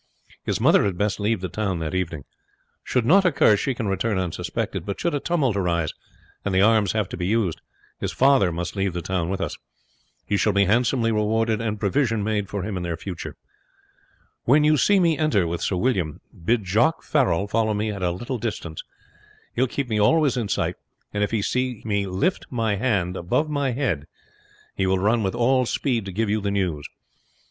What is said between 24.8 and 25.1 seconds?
will